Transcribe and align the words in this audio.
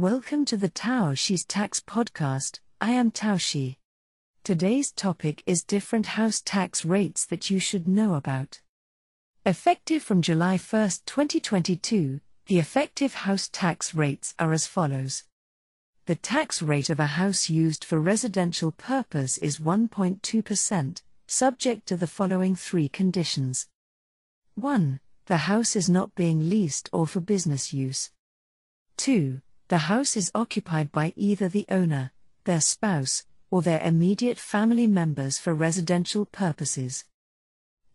Welcome 0.00 0.46
to 0.46 0.56
the 0.56 0.70
Tao 0.70 1.12
Tax 1.46 1.78
Podcast. 1.80 2.60
I 2.80 2.92
am 2.92 3.10
Tao 3.10 3.36
Shi. 3.36 3.76
Today's 4.42 4.92
topic 4.92 5.42
is 5.44 5.62
different 5.62 6.16
house 6.16 6.40
tax 6.40 6.86
rates 6.86 7.26
that 7.26 7.50
you 7.50 7.58
should 7.58 7.86
know 7.86 8.14
about. 8.14 8.62
Effective 9.44 10.02
from 10.02 10.22
July 10.22 10.56
1, 10.56 10.90
2022, 11.04 12.18
the 12.46 12.58
effective 12.58 13.12
house 13.12 13.50
tax 13.52 13.94
rates 13.94 14.34
are 14.38 14.54
as 14.54 14.66
follows. 14.66 15.24
The 16.06 16.14
tax 16.14 16.62
rate 16.62 16.88
of 16.88 16.98
a 16.98 17.20
house 17.20 17.50
used 17.50 17.84
for 17.84 18.00
residential 18.00 18.72
purpose 18.72 19.36
is 19.36 19.58
1.2%, 19.58 21.02
subject 21.26 21.86
to 21.88 21.96
the 21.98 22.06
following 22.06 22.56
three 22.56 22.88
conditions. 22.88 23.68
1. 24.54 24.98
The 25.26 25.36
house 25.36 25.76
is 25.76 25.90
not 25.90 26.14
being 26.14 26.48
leased 26.48 26.88
or 26.90 27.06
for 27.06 27.20
business 27.20 27.74
use. 27.74 28.10
2 28.96 29.42
the 29.70 29.78
house 29.78 30.16
is 30.16 30.32
occupied 30.34 30.90
by 30.90 31.12
either 31.14 31.48
the 31.48 31.64
owner, 31.68 32.10
their 32.42 32.60
spouse, 32.60 33.24
or 33.52 33.62
their 33.62 33.80
immediate 33.82 34.36
family 34.36 34.88
members 34.88 35.38
for 35.38 35.54
residential 35.54 36.26
purposes. 36.26 37.04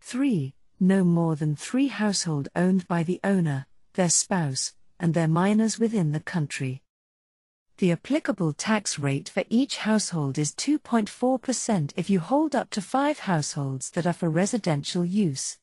3. 0.00 0.54
No 0.78 1.02
more 1.02 1.34
than 1.34 1.56
three 1.56 1.88
household 1.88 2.48
owned 2.54 2.86
by 2.86 3.02
the 3.02 3.18
owner, 3.24 3.66
their 3.94 4.08
spouse, 4.08 4.72
and 5.00 5.14
their 5.14 5.26
minors 5.26 5.76
within 5.76 6.12
the 6.12 6.20
country. 6.20 6.80
The 7.78 7.90
applicable 7.90 8.52
tax 8.52 8.96
rate 9.00 9.28
for 9.28 9.42
each 9.48 9.78
household 9.78 10.38
is 10.38 10.52
2.4% 10.52 11.92
if 11.96 12.08
you 12.08 12.20
hold 12.20 12.54
up 12.54 12.70
to 12.70 12.80
five 12.80 13.18
households 13.18 13.90
that 13.90 14.06
are 14.06 14.12
for 14.12 14.30
residential 14.30 15.04
use. 15.04 15.58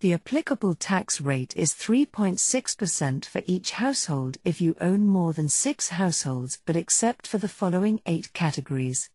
The 0.00 0.12
applicable 0.12 0.76
tax 0.76 1.20
rate 1.20 1.56
is 1.56 1.72
3.6% 1.72 3.24
for 3.24 3.42
each 3.46 3.72
household 3.72 4.38
if 4.44 4.60
you 4.60 4.76
own 4.80 5.08
more 5.08 5.32
than 5.32 5.48
six 5.48 5.88
households, 5.88 6.60
but 6.64 6.76
except 6.76 7.26
for 7.26 7.38
the 7.38 7.48
following 7.48 8.00
eight 8.06 8.32
categories. 8.32 9.10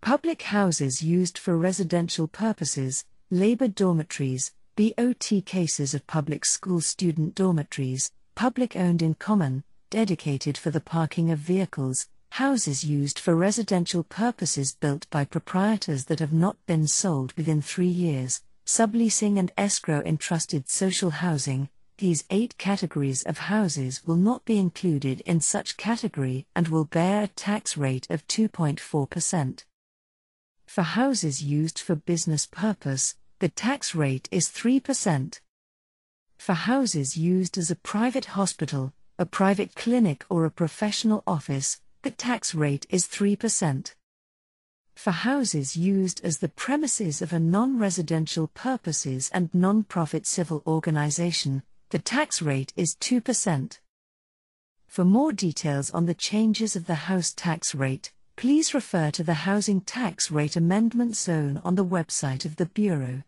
Public 0.00 0.40
houses 0.44 1.02
used 1.02 1.36
for 1.36 1.58
residential 1.58 2.26
purposes, 2.26 3.04
labor 3.30 3.68
dormitories, 3.68 4.52
BOT 4.76 5.30
cases 5.44 5.92
of 5.92 6.06
public 6.06 6.46
school 6.46 6.80
student 6.80 7.34
dormitories, 7.34 8.12
public 8.34 8.74
owned 8.74 9.02
in 9.02 9.12
common, 9.12 9.62
dedicated 9.90 10.56
for 10.56 10.70
the 10.70 10.80
parking 10.80 11.30
of 11.30 11.38
vehicles, 11.38 12.08
houses 12.30 12.82
used 12.82 13.18
for 13.18 13.36
residential 13.36 14.04
purposes 14.04 14.72
built 14.72 15.06
by 15.10 15.26
proprietors 15.26 16.06
that 16.06 16.20
have 16.20 16.32
not 16.32 16.56
been 16.64 16.86
sold 16.86 17.34
within 17.34 17.60
three 17.60 17.86
years 17.86 18.40
subleasing 18.66 19.38
and 19.38 19.52
escrow 19.56 20.00
entrusted 20.02 20.68
social 20.68 21.10
housing, 21.10 21.68
these 21.98 22.24
eight 22.30 22.56
categories 22.58 23.22
of 23.22 23.38
houses 23.38 24.06
will 24.06 24.16
not 24.16 24.44
be 24.44 24.58
included 24.58 25.20
in 25.22 25.40
such 25.40 25.76
category 25.76 26.46
and 26.54 26.68
will 26.68 26.84
bear 26.84 27.22
a 27.22 27.28
tax 27.28 27.76
rate 27.76 28.06
of 28.10 28.26
2.4%. 28.26 29.64
For 30.66 30.82
houses 30.82 31.42
used 31.42 31.78
for 31.78 31.94
business 31.94 32.46
purpose, 32.46 33.16
the 33.40 33.48
tax 33.48 33.94
rate 33.94 34.28
is 34.30 34.48
3%. 34.48 35.40
For 36.38 36.54
houses 36.54 37.16
used 37.16 37.58
as 37.58 37.70
a 37.70 37.76
private 37.76 38.24
hospital, 38.24 38.92
a 39.18 39.26
private 39.26 39.74
clinic, 39.74 40.24
or 40.28 40.44
a 40.44 40.50
professional 40.50 41.22
office, 41.26 41.80
the 42.02 42.10
tax 42.10 42.54
rate 42.54 42.86
is 42.90 43.06
3% 43.06 43.94
for 44.94 45.10
houses 45.10 45.76
used 45.76 46.24
as 46.24 46.38
the 46.38 46.48
premises 46.48 47.22
of 47.22 47.32
a 47.32 47.40
non 47.40 47.78
residential 47.78 48.48
purposes 48.48 49.30
and 49.32 49.52
non 49.52 49.82
profit 49.82 50.26
civil 50.26 50.62
organization, 50.66 51.62
the 51.90 51.98
tax 51.98 52.40
rate 52.40 52.72
is 52.76 52.96
2%. 52.96 53.78
For 54.86 55.04
more 55.04 55.32
details 55.32 55.90
on 55.90 56.06
the 56.06 56.14
changes 56.14 56.76
of 56.76 56.86
the 56.86 56.94
house 56.94 57.32
tax 57.32 57.74
rate, 57.74 58.12
please 58.36 58.74
refer 58.74 59.10
to 59.12 59.22
the 59.22 59.34
Housing 59.48 59.80
Tax 59.80 60.30
Rate 60.30 60.56
Amendment 60.56 61.16
Zone 61.16 61.60
on 61.64 61.74
the 61.74 61.84
website 61.84 62.44
of 62.44 62.56
the 62.56 62.66
Bureau. 62.66 63.22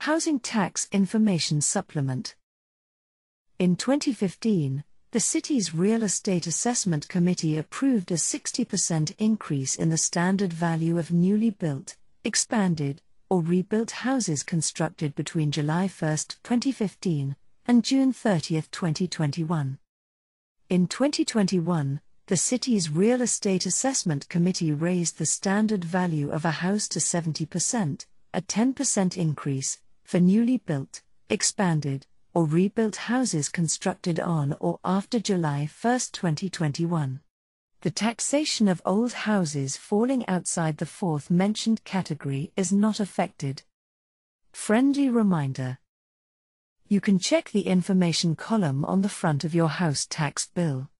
Housing 0.00 0.40
Tax 0.40 0.88
Information 0.92 1.60
Supplement 1.60 2.34
In 3.58 3.76
2015, 3.76 4.84
the 5.12 5.20
city's 5.20 5.74
Real 5.74 6.02
Estate 6.02 6.46
Assessment 6.46 7.06
Committee 7.06 7.58
approved 7.58 8.10
a 8.10 8.14
60% 8.14 9.14
increase 9.18 9.74
in 9.74 9.90
the 9.90 9.98
standard 9.98 10.54
value 10.54 10.98
of 10.98 11.12
newly 11.12 11.50
built, 11.50 11.96
expanded, 12.24 13.02
or 13.28 13.42
rebuilt 13.42 13.90
houses 13.90 14.42
constructed 14.42 15.14
between 15.14 15.50
July 15.50 15.82
1, 15.86 16.16
2015, 16.42 17.36
and 17.66 17.84
June 17.84 18.10
30, 18.14 18.62
2021. 18.72 19.78
In 20.70 20.86
2021, 20.86 22.00
the 22.28 22.36
city's 22.38 22.88
Real 22.88 23.20
Estate 23.20 23.66
Assessment 23.66 24.26
Committee 24.30 24.72
raised 24.72 25.18
the 25.18 25.26
standard 25.26 25.84
value 25.84 26.30
of 26.30 26.46
a 26.46 26.52
house 26.52 26.88
to 26.88 27.00
70%, 27.00 28.06
a 28.32 28.40
10% 28.40 29.16
increase, 29.18 29.78
for 30.04 30.20
newly 30.20 30.56
built, 30.56 31.02
expanded, 31.28 32.06
or 32.34 32.46
rebuilt 32.46 32.96
houses 32.96 33.48
constructed 33.48 34.18
on 34.18 34.54
or 34.60 34.78
after 34.84 35.18
July 35.18 35.68
1, 35.80 35.98
2021. 36.12 37.20
The 37.82 37.90
taxation 37.90 38.68
of 38.68 38.80
old 38.84 39.12
houses 39.12 39.76
falling 39.76 40.24
outside 40.28 40.76
the 40.76 40.86
fourth 40.86 41.30
mentioned 41.30 41.82
category 41.84 42.52
is 42.56 42.72
not 42.72 43.00
affected. 43.00 43.64
Friendly 44.52 45.08
reminder 45.08 45.78
You 46.86 47.00
can 47.00 47.18
check 47.18 47.50
the 47.50 47.66
information 47.66 48.36
column 48.36 48.84
on 48.84 49.02
the 49.02 49.08
front 49.08 49.42
of 49.42 49.54
your 49.54 49.68
house 49.68 50.06
tax 50.08 50.46
bill. 50.46 50.90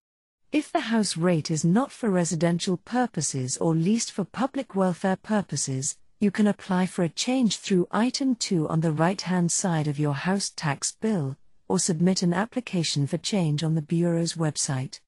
If 0.51 0.73
the 0.73 0.81
house 0.81 1.17
rate 1.17 1.51
is 1.51 1.65
not 1.65 1.93
for 1.93 2.11
residential 2.11 2.77
purposes 2.77 3.57
or 3.57 3.75
leased 3.75 4.11
for 4.11 4.25
public 4.25 4.75
welfare 4.75 5.17
purposes, 5.17 5.97
you 6.23 6.31
can 6.31 6.47
apply 6.47 6.87
for 6.87 7.03
a 7.03 7.09
change 7.09 7.57
through 7.57 7.89
item 7.91 8.37
2 8.37 8.69
on 8.69 8.81
the 8.81 8.93
right 8.93 9.23
hand 9.23 9.51
side 9.51 9.89
of 9.89 9.99
your 9.99 10.15
house 10.15 10.53
tax 10.55 10.93
bill, 10.93 11.37
or 11.67 11.81
submit 11.81 12.23
an 12.23 12.33
application 12.33 13.09
for 13.09 13.19
change 13.19 13.65
on 13.65 13.75
the 13.75 13.83
Bureau's 13.83 14.35
website. 14.35 15.01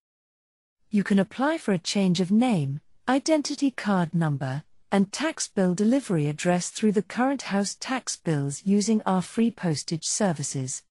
You 0.91 1.04
can 1.04 1.20
apply 1.20 1.58
for 1.58 1.72
a 1.72 1.78
change 1.78 2.20
of 2.20 2.32
name, 2.32 2.80
identity 3.08 3.70
card 3.70 4.12
number, 4.12 4.64
and 4.91 5.12
tax 5.12 5.47
bill 5.47 5.72
delivery 5.72 6.26
address 6.26 6.69
through 6.70 6.91
the 6.91 7.02
current 7.02 7.42
house 7.42 7.76
tax 7.78 8.16
bills 8.16 8.62
using 8.64 9.00
our 9.06 9.22
free 9.22 9.52
postage 9.52 10.04
services. 10.04 10.82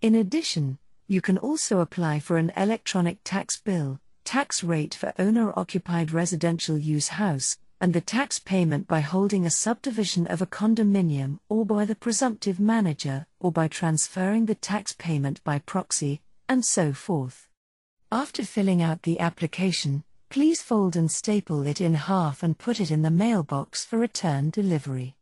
In 0.00 0.16
addition, 0.16 0.78
you 1.06 1.20
can 1.20 1.38
also 1.38 1.78
apply 1.78 2.18
for 2.18 2.36
an 2.36 2.50
electronic 2.56 3.18
tax 3.22 3.60
bill, 3.60 4.00
tax 4.24 4.64
rate 4.64 4.96
for 4.96 5.12
owner 5.20 5.56
occupied 5.56 6.10
residential 6.10 6.76
use 6.76 7.08
house, 7.08 7.58
and 7.82 7.92
the 7.92 8.00
tax 8.00 8.38
payment 8.38 8.86
by 8.86 9.00
holding 9.00 9.44
a 9.44 9.50
subdivision 9.50 10.24
of 10.28 10.40
a 10.40 10.46
condominium 10.46 11.40
or 11.48 11.66
by 11.66 11.84
the 11.84 11.96
presumptive 11.96 12.60
manager 12.60 13.26
or 13.40 13.50
by 13.50 13.66
transferring 13.66 14.46
the 14.46 14.54
tax 14.54 14.94
payment 14.96 15.42
by 15.42 15.58
proxy, 15.58 16.22
and 16.48 16.64
so 16.64 16.92
forth. 16.92 17.48
After 18.12 18.44
filling 18.44 18.82
out 18.82 19.02
the 19.02 19.18
application, 19.18 20.04
please 20.30 20.62
fold 20.62 20.94
and 20.94 21.10
staple 21.10 21.66
it 21.66 21.80
in 21.80 21.94
half 21.94 22.44
and 22.44 22.56
put 22.56 22.78
it 22.78 22.92
in 22.92 23.02
the 23.02 23.10
mailbox 23.10 23.84
for 23.84 23.98
return 23.98 24.50
delivery. 24.50 25.16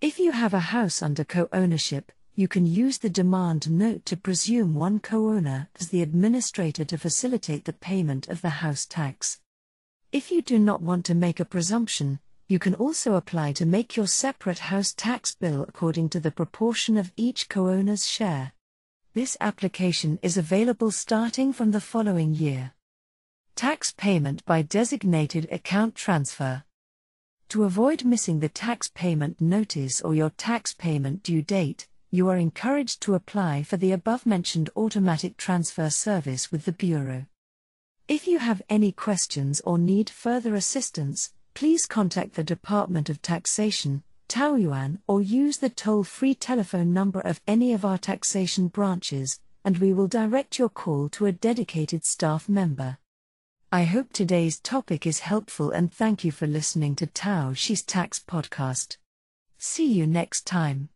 If 0.00 0.18
you 0.18 0.32
have 0.32 0.54
a 0.54 0.74
house 0.74 1.02
under 1.02 1.22
co 1.22 1.48
ownership, 1.52 2.10
you 2.34 2.48
can 2.48 2.66
use 2.66 2.98
the 2.98 3.08
demand 3.08 3.70
note 3.70 4.04
to 4.06 4.16
presume 4.16 4.74
one 4.74 4.98
co 4.98 5.28
owner 5.28 5.68
as 5.78 5.90
the 5.90 6.02
administrator 6.02 6.84
to 6.84 6.98
facilitate 6.98 7.64
the 7.64 7.72
payment 7.72 8.26
of 8.26 8.42
the 8.42 8.58
house 8.58 8.86
tax. 8.86 9.38
If 10.16 10.30
you 10.30 10.40
do 10.40 10.58
not 10.58 10.80
want 10.80 11.04
to 11.04 11.14
make 11.14 11.40
a 11.40 11.44
presumption, 11.44 12.20
you 12.48 12.58
can 12.58 12.74
also 12.74 13.16
apply 13.16 13.52
to 13.52 13.66
make 13.66 13.98
your 13.98 14.06
separate 14.06 14.60
house 14.60 14.94
tax 14.94 15.34
bill 15.34 15.66
according 15.68 16.08
to 16.08 16.20
the 16.20 16.30
proportion 16.30 16.96
of 16.96 17.12
each 17.18 17.50
co 17.50 17.68
owner's 17.68 18.06
share. 18.06 18.54
This 19.12 19.36
application 19.42 20.18
is 20.22 20.38
available 20.38 20.90
starting 20.90 21.52
from 21.52 21.70
the 21.70 21.82
following 21.82 22.32
year. 22.32 22.72
Tax 23.56 23.92
payment 23.92 24.42
by 24.46 24.62
designated 24.62 25.48
account 25.52 25.94
transfer. 25.94 26.64
To 27.50 27.64
avoid 27.64 28.06
missing 28.06 28.40
the 28.40 28.48
tax 28.48 28.88
payment 28.88 29.38
notice 29.38 30.00
or 30.00 30.14
your 30.14 30.30
tax 30.30 30.72
payment 30.72 31.24
due 31.24 31.42
date, 31.42 31.88
you 32.10 32.30
are 32.30 32.38
encouraged 32.38 33.02
to 33.02 33.16
apply 33.16 33.64
for 33.64 33.76
the 33.76 33.92
above 33.92 34.24
mentioned 34.24 34.70
automatic 34.76 35.36
transfer 35.36 35.90
service 35.90 36.50
with 36.50 36.64
the 36.64 36.72
Bureau. 36.72 37.26
If 38.08 38.28
you 38.28 38.38
have 38.38 38.62
any 38.70 38.92
questions 38.92 39.60
or 39.64 39.78
need 39.78 40.08
further 40.08 40.54
assistance, 40.54 41.32
please 41.54 41.86
contact 41.86 42.34
the 42.34 42.44
Department 42.44 43.10
of 43.10 43.20
Taxation, 43.20 44.04
Taoyuan, 44.28 45.00
or 45.08 45.20
use 45.20 45.56
the 45.56 45.70
toll 45.70 46.04
free 46.04 46.32
telephone 46.32 46.92
number 46.92 47.18
of 47.18 47.40
any 47.48 47.72
of 47.72 47.84
our 47.84 47.98
taxation 47.98 48.68
branches, 48.68 49.40
and 49.64 49.78
we 49.78 49.92
will 49.92 50.06
direct 50.06 50.56
your 50.56 50.68
call 50.68 51.08
to 51.08 51.26
a 51.26 51.32
dedicated 51.32 52.04
staff 52.04 52.48
member. 52.48 52.98
I 53.72 53.82
hope 53.82 54.12
today's 54.12 54.60
topic 54.60 55.04
is 55.04 55.18
helpful 55.18 55.72
and 55.72 55.92
thank 55.92 56.22
you 56.22 56.30
for 56.30 56.46
listening 56.46 56.94
to 56.96 57.06
Tao 57.06 57.54
Shi's 57.54 57.82
Tax 57.82 58.20
Podcast. 58.20 58.98
See 59.58 59.92
you 59.92 60.06
next 60.06 60.46
time. 60.46 60.84